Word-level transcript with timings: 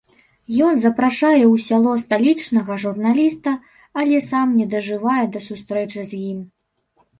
Ён 0.67 0.73
запрашае 0.85 1.43
ў 1.47 1.55
сяло 1.65 1.91
сталічнага 2.03 2.79
журналіста, 2.85 3.55
але 4.01 4.25
сам 4.31 4.57
не 4.63 4.69
дажывае 4.75 5.21
да 5.37 5.45
сустрэчы 5.49 6.09
з 6.11 6.27
ім. 6.33 6.39